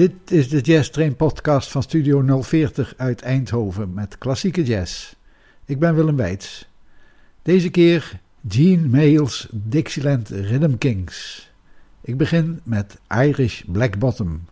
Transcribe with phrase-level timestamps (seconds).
[0.00, 5.14] Dit is de Jazz Train podcast van Studio 040 uit Eindhoven met klassieke jazz.
[5.64, 6.68] Ik ben Willem Weits.
[7.42, 11.50] Deze keer Gene Mayles Dixieland Rhythm Kings.
[12.00, 14.44] Ik begin met Irish Black Bottom.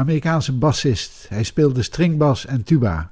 [0.00, 1.26] Amerikaanse bassist.
[1.28, 3.10] Hij speelde stringbas en tuba.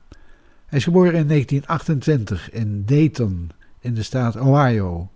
[0.67, 3.50] Hij is geboren in 1928 in Dayton
[3.81, 5.08] in de staat Ohio.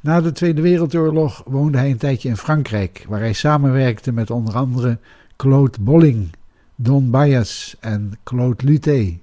[0.00, 4.54] Na de Tweede Wereldoorlog woonde hij een tijdje in Frankrijk, waar hij samenwerkte met onder
[4.54, 4.98] andere
[5.36, 6.30] Claude Bolling,
[6.74, 9.18] Don Bayas en Claude Luté.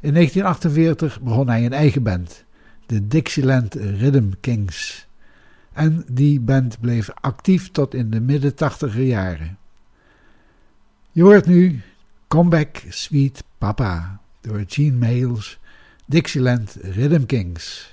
[0.00, 2.44] In 1948 begon hij een eigen band,
[2.86, 5.06] de Dixieland Rhythm Kings.
[5.72, 9.58] En die band bleef actief tot in de midden tachtiger jaren.
[11.12, 11.82] Je hoort nu
[12.28, 15.58] Comeback Sweet Papa door Gene Mayles,
[16.06, 17.90] Dixieland Rhythm Kings.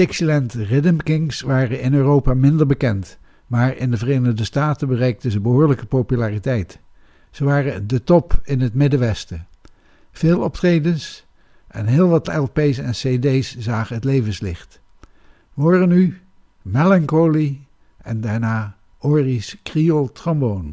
[0.00, 5.40] Dixieland Rhythm Kings waren in Europa minder bekend, maar in de Verenigde Staten bereikten ze
[5.40, 6.78] behoorlijke populariteit.
[7.30, 9.46] Ze waren de top in het Middenwesten.
[10.12, 11.26] Veel optredens
[11.68, 14.80] en heel wat LP's en CD's zagen het levenslicht.
[15.54, 16.20] We horen nu
[16.62, 17.60] Melancholy
[18.02, 20.72] en daarna Ori's Creole Trombone.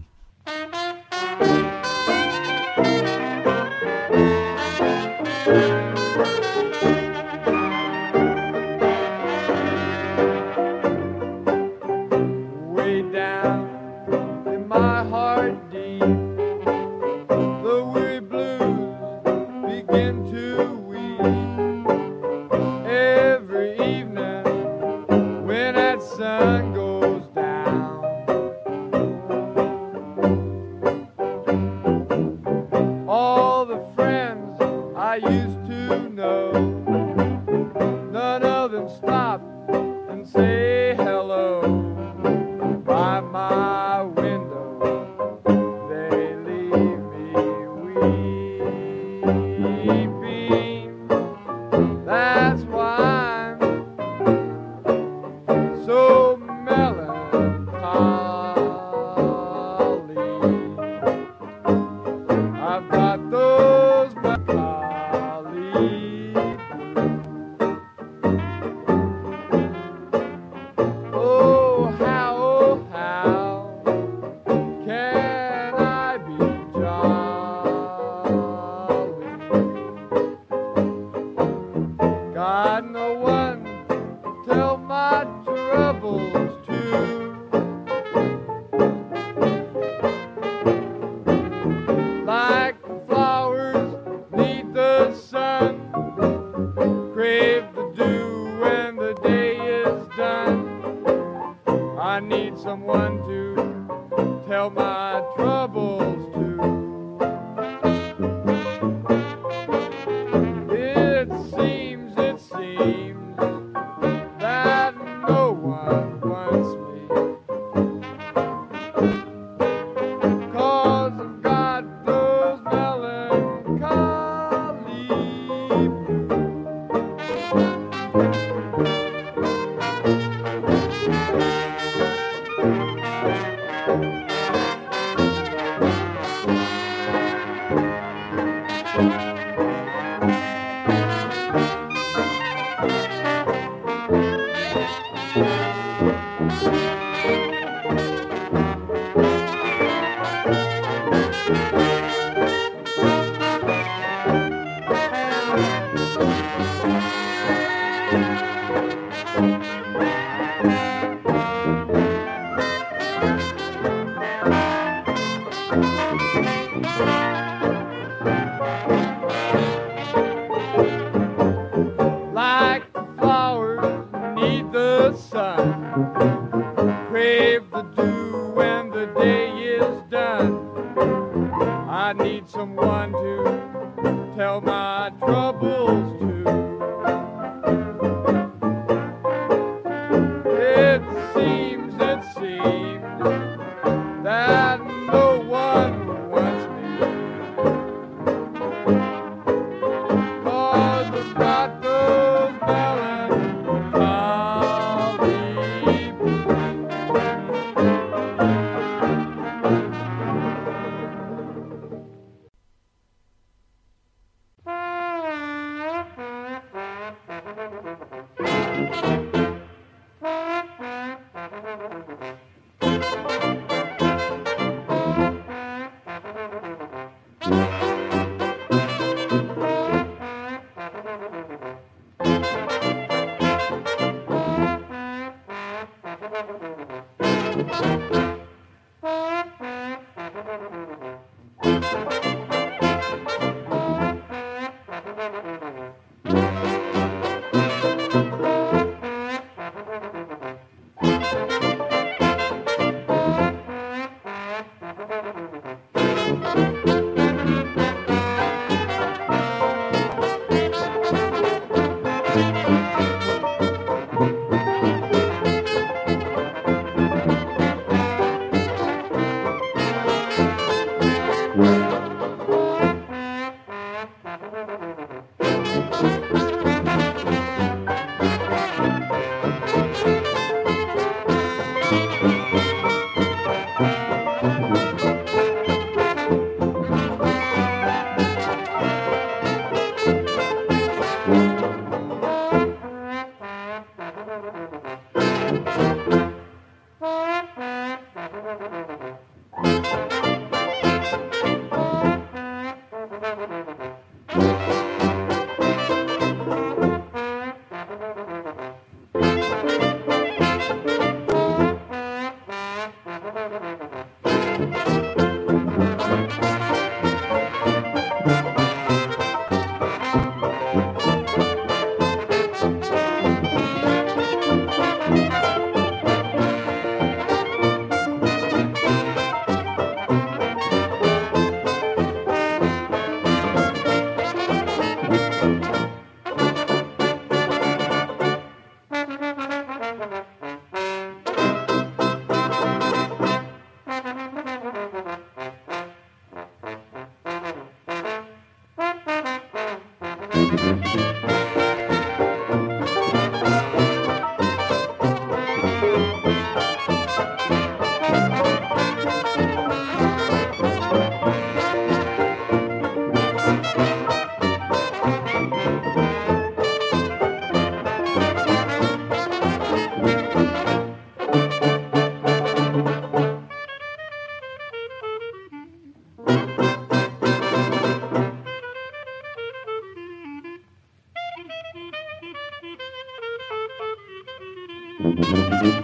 [385.18, 385.76] Música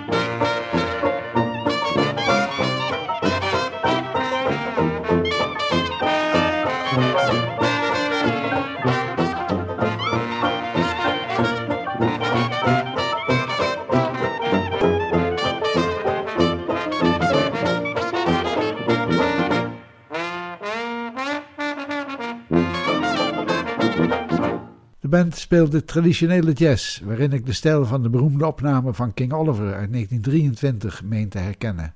[25.54, 29.92] speelde traditionele jazz, waarin ik de stijl van de beroemde opname van King Oliver uit
[29.92, 31.94] 1923 meen te herkennen.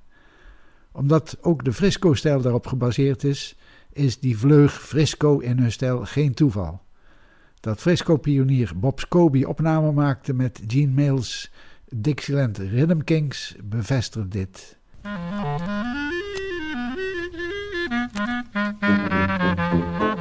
[0.91, 3.57] Omdat ook de Frisco-stijl daarop gebaseerd is,
[3.93, 6.81] is die vleug Frisco in hun stijl geen toeval.
[7.59, 11.51] Dat Frisco-pionier Bob Scobie opname maakte met Gene Mills,
[11.95, 14.77] Dixieland Rhythm Kings, bevestigt dit.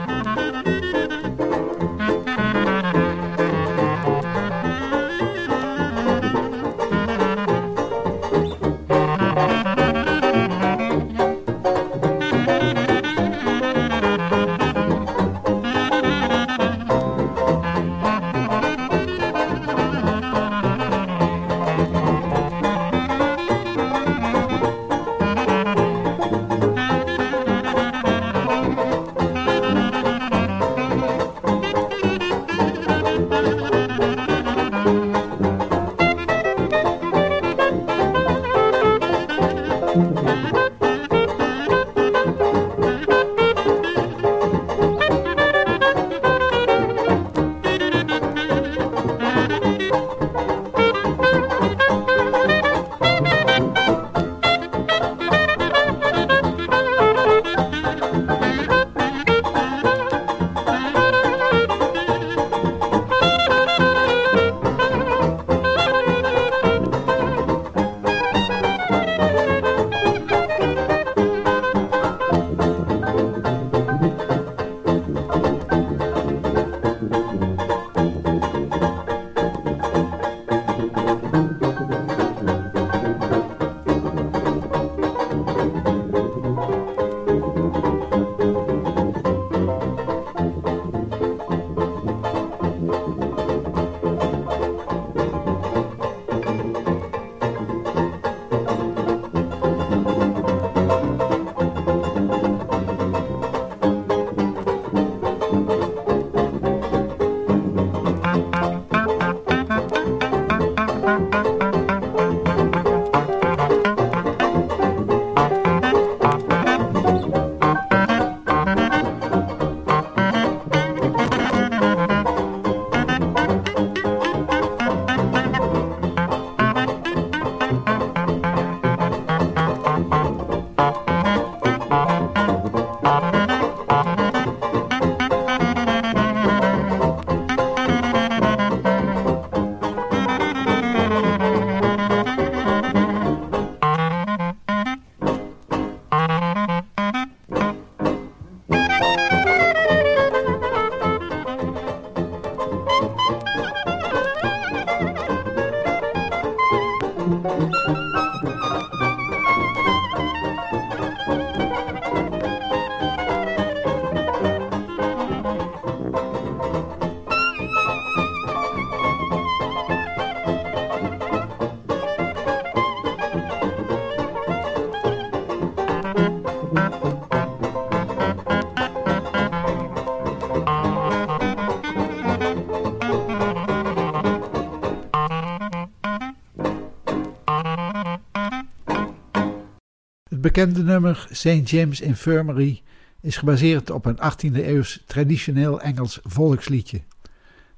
[190.57, 191.71] bekende nummer St.
[191.71, 192.83] James Infirmary
[193.21, 197.01] is gebaseerd op een 18e eeuws traditioneel Engels volksliedje.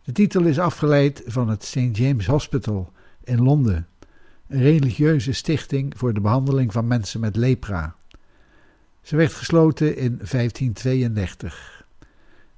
[0.05, 1.89] De titel is afgeleid van het St.
[1.93, 2.93] James Hospital
[3.25, 3.87] in Londen,
[4.49, 7.95] een religieuze stichting voor de behandeling van mensen met lepra.
[9.03, 11.85] Ze werd gesloten in 1532.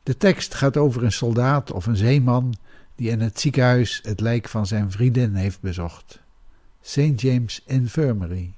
[0.03, 2.55] De tekst gaat over een soldaat of een zeeman
[2.95, 6.21] die in het ziekenhuis het lijk van zijn vriendin heeft bezocht.
[6.81, 7.21] St.
[7.21, 8.53] James Infirmary.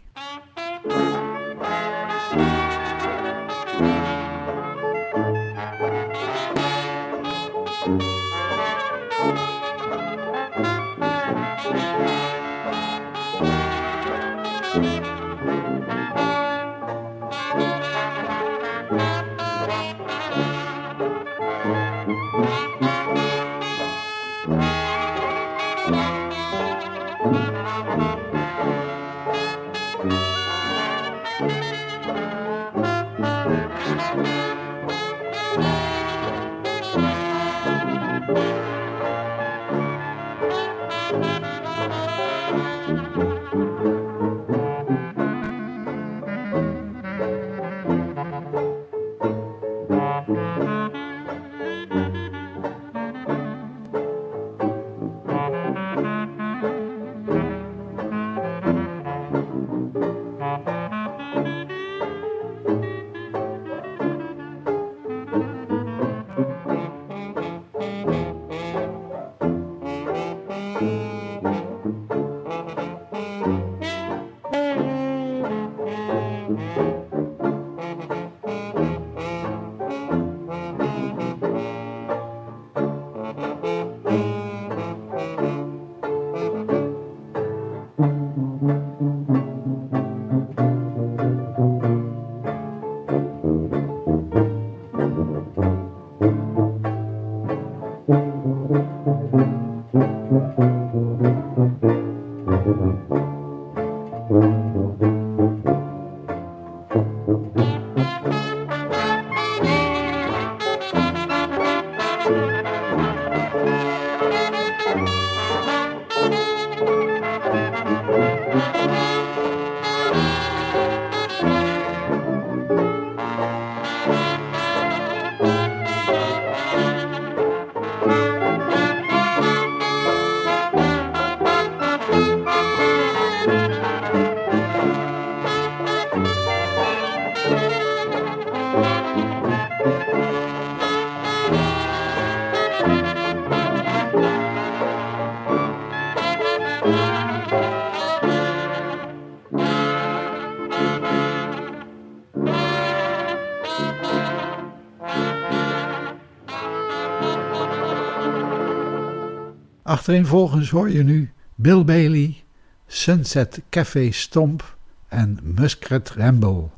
[159.93, 162.43] Achtereenvolgens hoor je nu Bill Bailey,
[162.87, 164.77] Sunset Café Stomp
[165.09, 166.69] en Muskrat Ramble.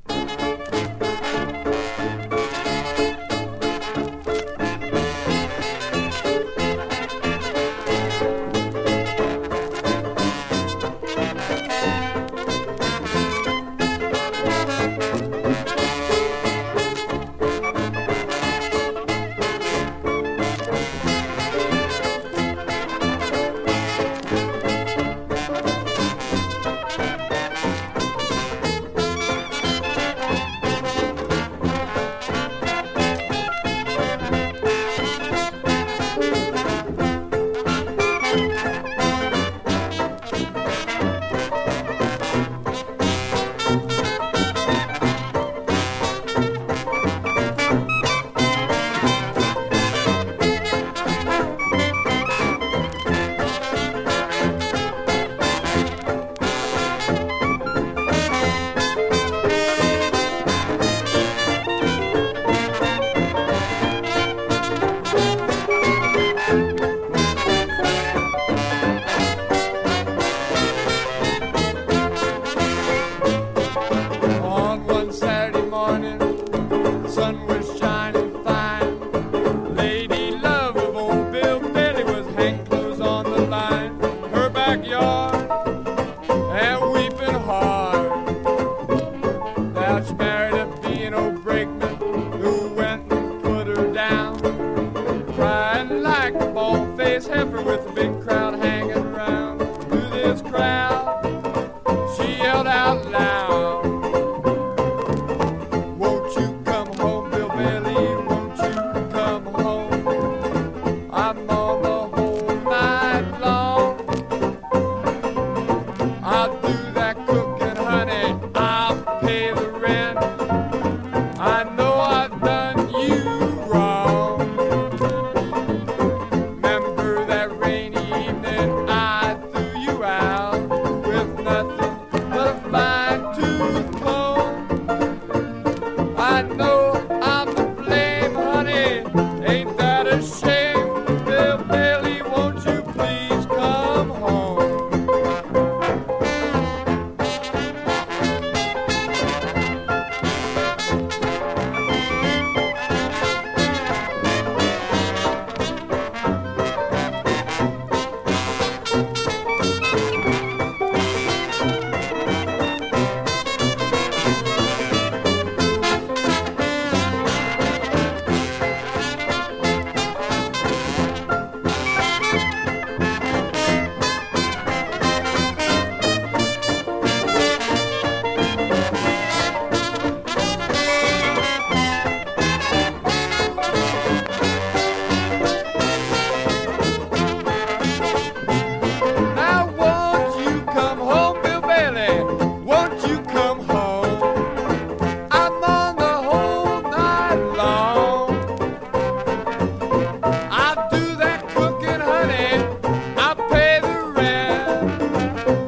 [97.23, 98.44] Heifer with a big crowd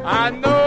[0.08, 0.65] I know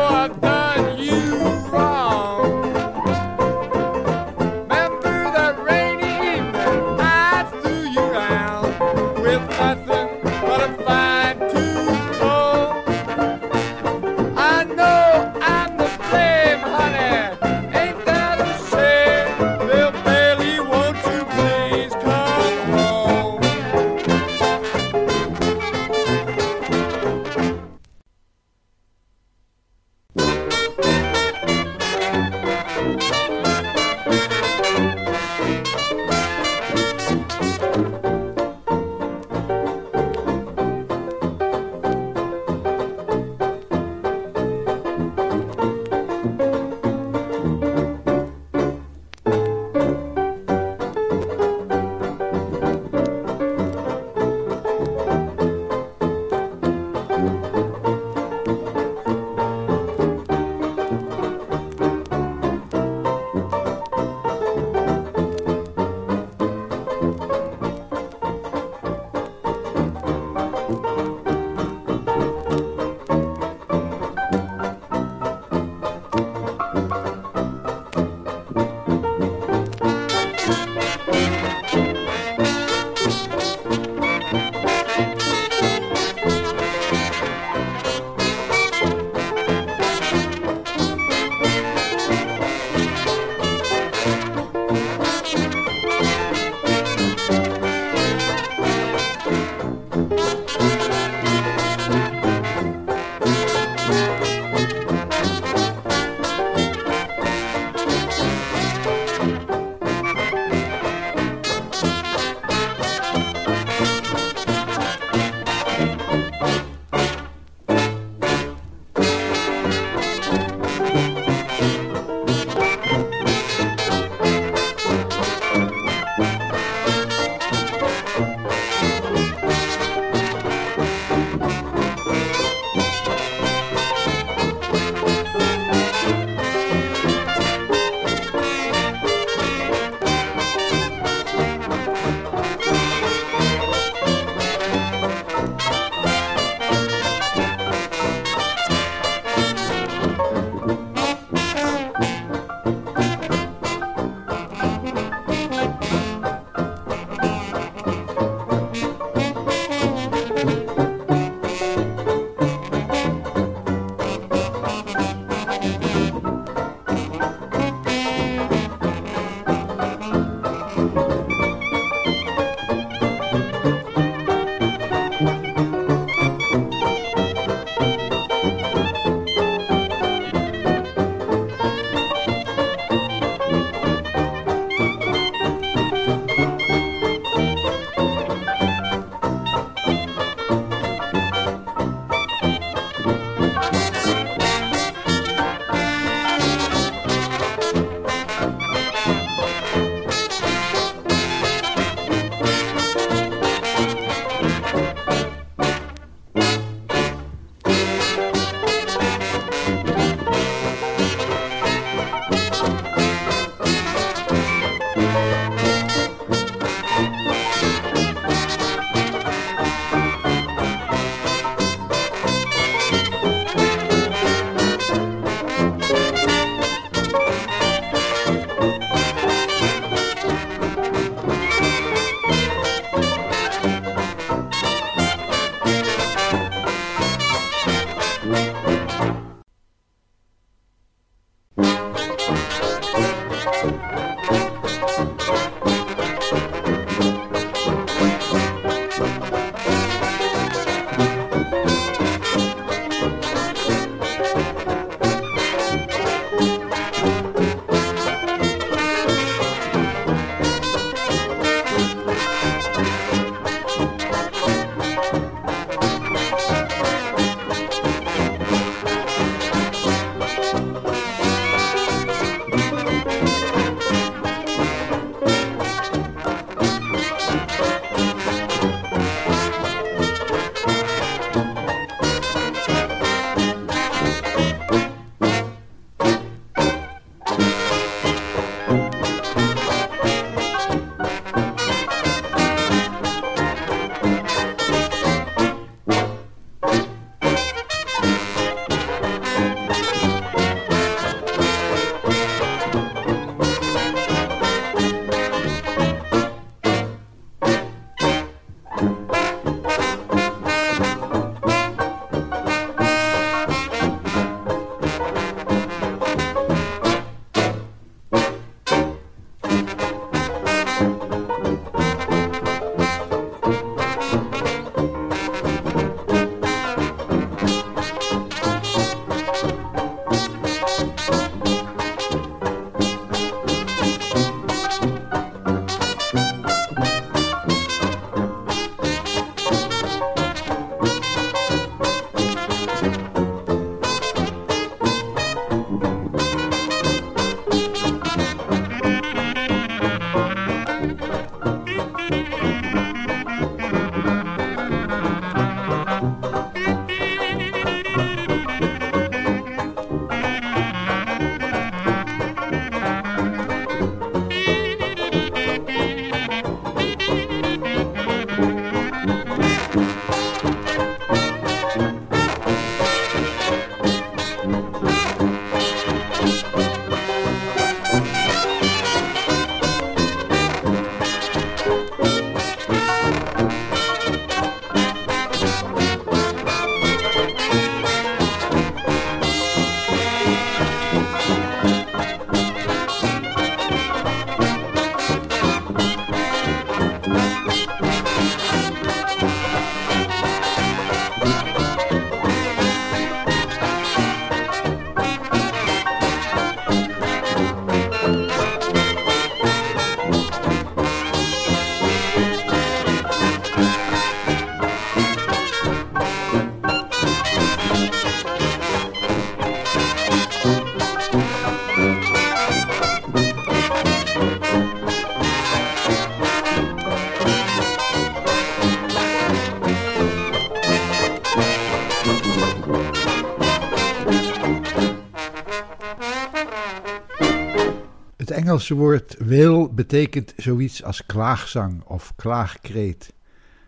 [438.40, 443.14] Engelse woord wil betekent zoiets als klaagzang of klaagkreet.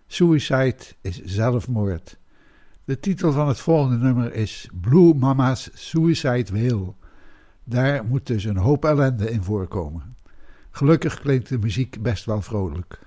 [0.08, 2.18] Suicide is zelfmoord.
[2.84, 6.98] De titel van het volgende nummer is Blue Mama's Suicide Wail.
[7.64, 10.16] Daar moet dus een hoop ellende in voorkomen.
[10.72, 13.00] Gelukkig klinkt de muziek best wel vrolijk.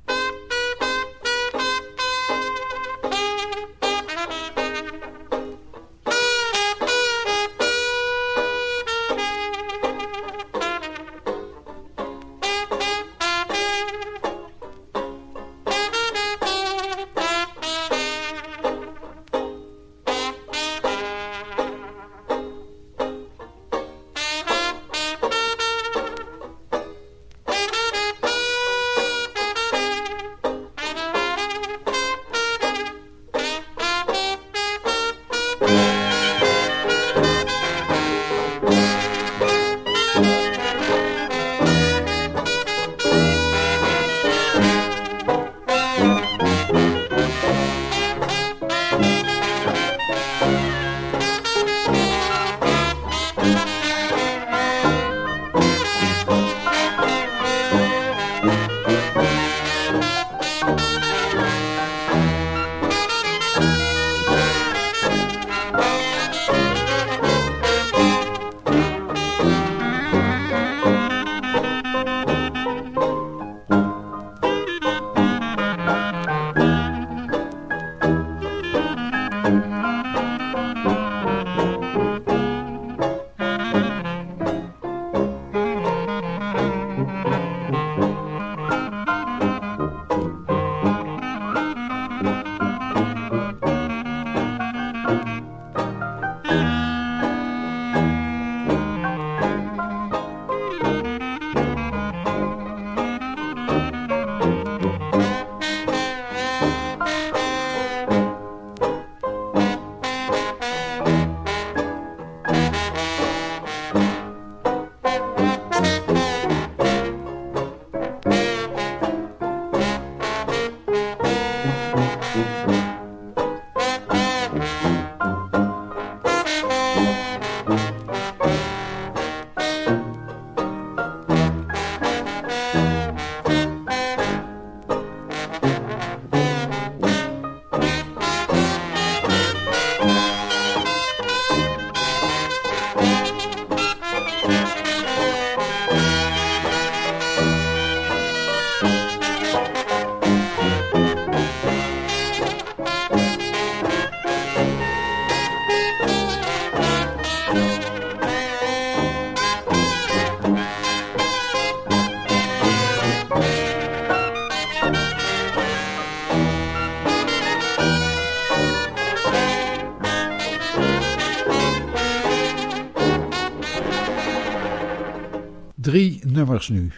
[175.94, 176.92] Drie nummers nu.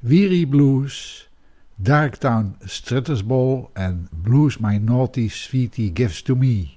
[0.00, 1.28] Weary Blues,
[1.76, 6.74] Darktown Stritters Ball en Blues My Naughty Sweetie Gives to Me.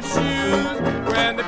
[0.00, 1.47] shoes.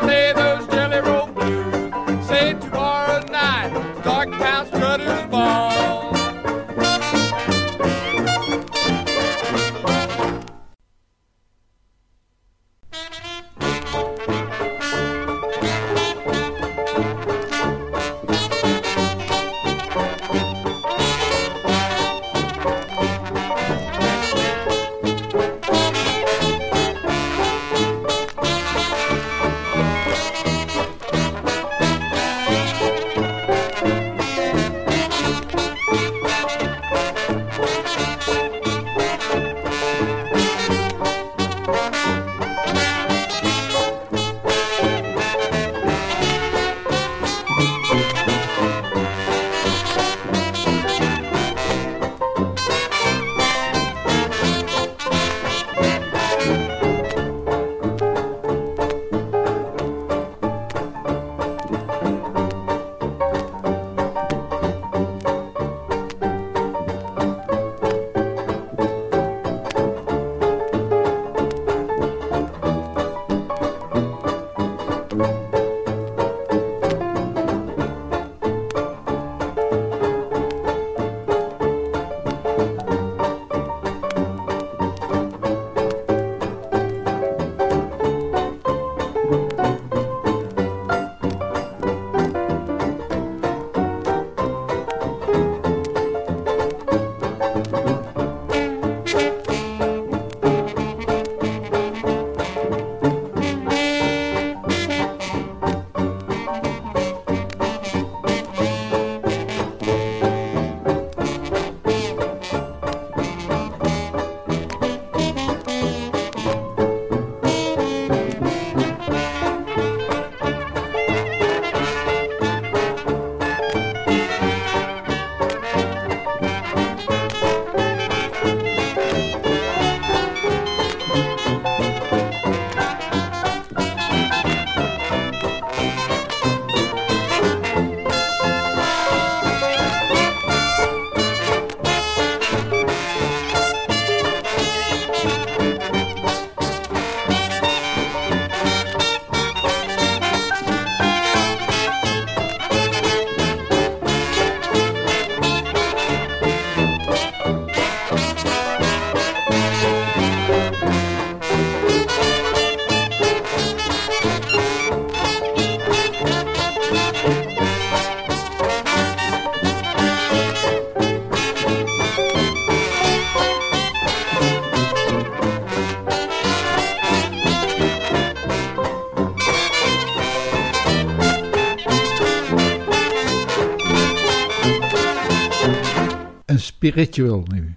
[186.81, 187.77] Spiritual nu.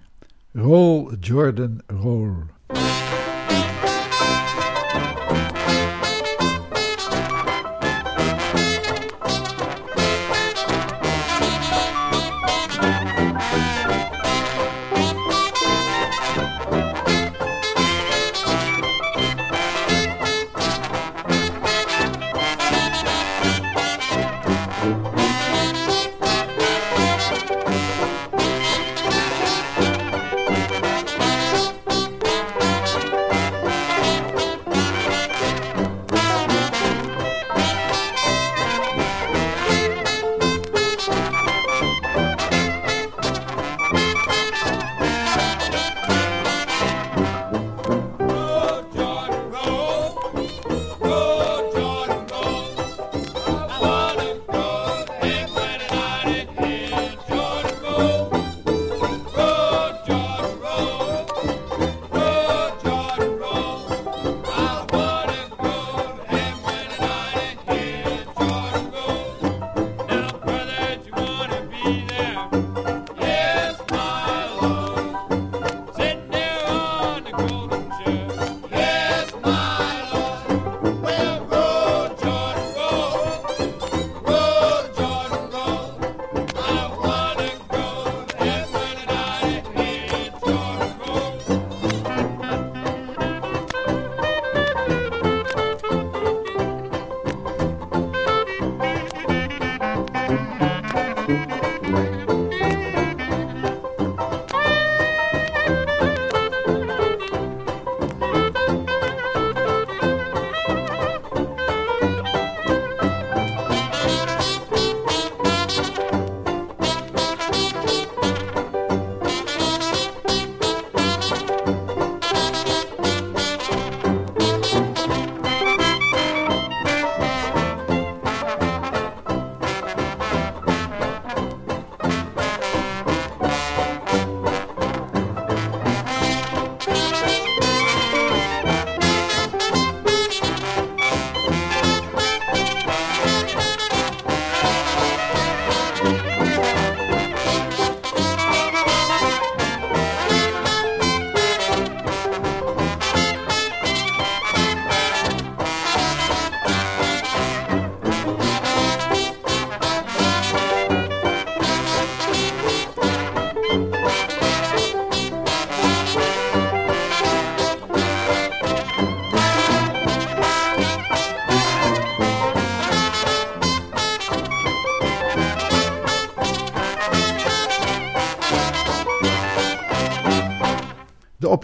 [0.52, 2.53] Roll Jordan Roll.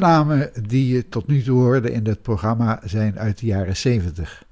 [0.01, 4.45] Opnamen die je tot nu toe hoorde in het programma zijn uit de jaren 70.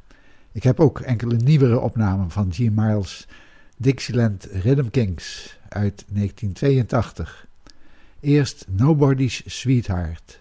[0.53, 3.27] Ik heb ook enkele nieuwere opnamen van Gene Miles'
[3.77, 7.47] Dixieland Rhythm Kings uit 1982.
[8.21, 10.41] Eerst Nobody's Sweetheart.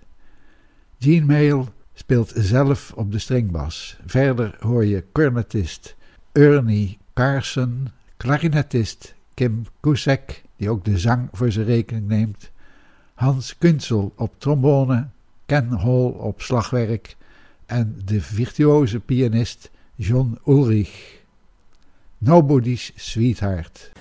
[1.00, 3.98] Gene Mail speelt zelf op de stringbas.
[4.06, 5.96] Verder hoor je cornetist
[6.32, 7.88] Ernie Carson,
[8.18, 12.52] klarinetist Kim Kusek, die ook de zang voor zijn rekening neemt,
[13.18, 15.08] Hans Kunsel op trombone,
[15.46, 17.16] Ken Hall op slagwerk
[17.66, 21.22] en de virtuoze pianist John Ulrich.
[22.18, 23.92] Nobody's Sweetheart.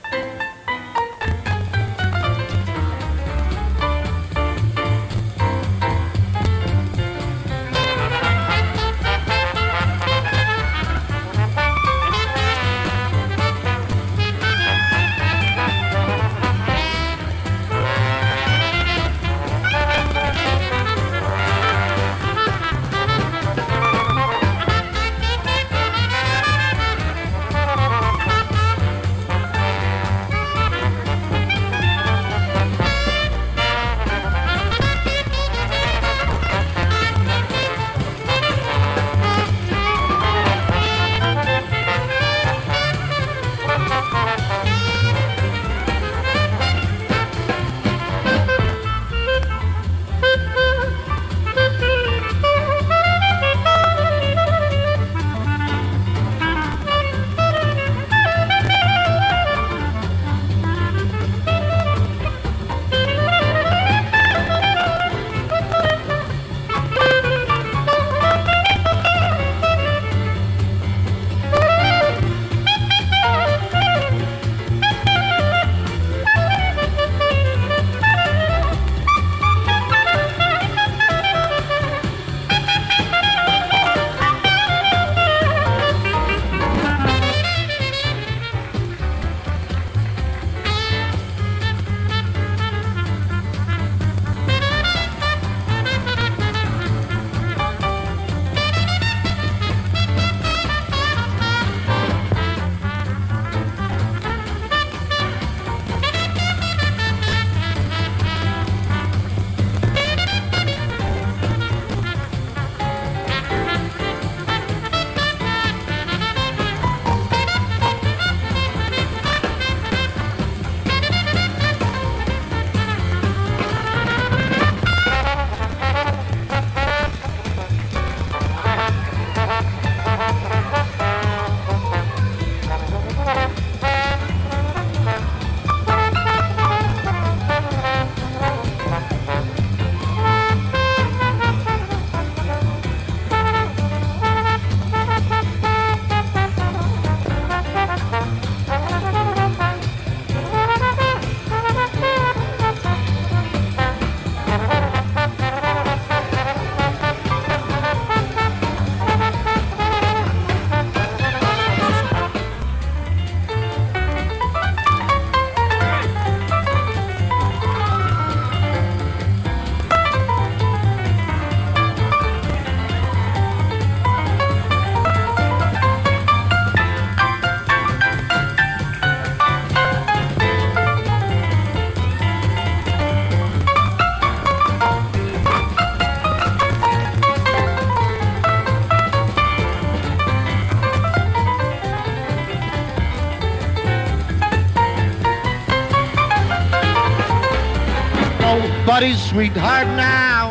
[199.37, 200.51] Sweetheart now.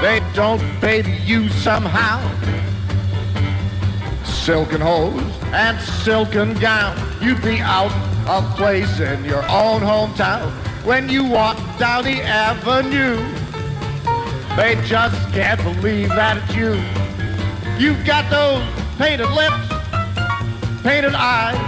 [0.00, 2.18] They don't baby you somehow.
[4.24, 6.96] Silken hose and silken gown.
[7.20, 7.92] You'd be out
[8.26, 10.50] of place in your own hometown
[10.86, 13.18] when you walk down the avenue.
[14.56, 16.80] They just can't believe that it's you.
[17.78, 18.64] You've got those
[18.96, 21.60] painted lips, painted eyes,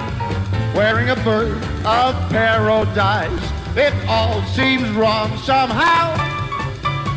[0.74, 3.51] wearing a bird of paradise.
[3.74, 6.14] It all seems wrong somehow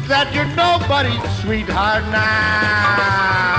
[0.07, 3.54] that you're nobody's sweetheart now.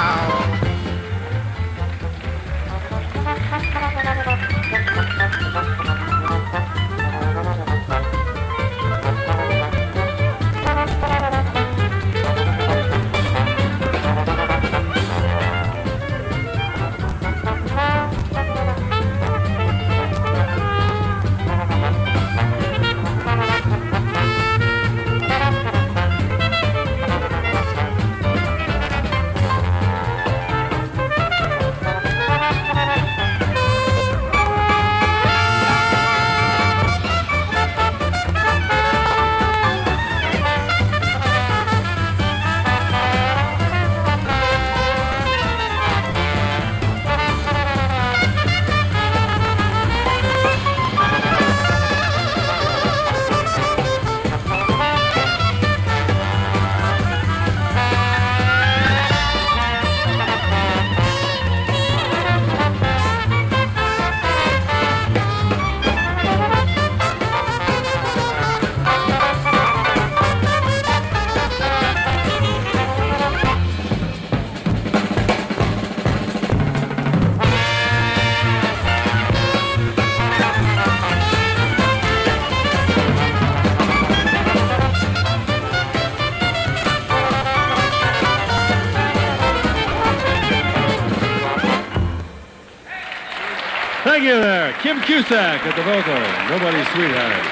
[94.87, 96.21] Kim Cusack at the vocal.
[96.49, 97.47] Nobody's sweetheart.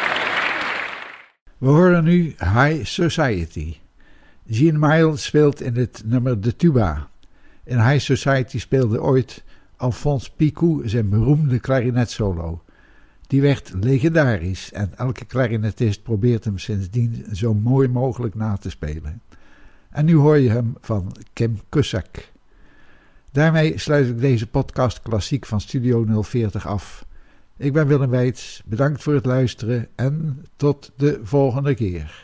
[1.59, 3.76] We horen nu High Society.
[4.47, 7.09] Gene Miles speelt in het nummer de tuba.
[7.64, 9.43] In High Society speelde ooit
[9.76, 12.62] Alphonse Picou zijn beroemde klarinetsolo.
[13.26, 19.22] Die werd legendarisch en elke klarinetist probeert hem sindsdien zo mooi mogelijk na te spelen.
[19.91, 22.32] En nu hoor je hem van Kim Kussak.
[23.30, 27.05] Daarmee sluit ik deze podcast klassiek van Studio 040 af.
[27.64, 32.22] Ik ben Willem Weits, bedankt voor het luisteren en tot de volgende keer.